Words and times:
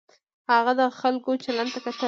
هغه 0.51 0.71
د 0.79 0.81
خلکو 0.99 1.29
چلند 1.43 1.69
ته 1.73 1.79
کتل. 1.85 1.97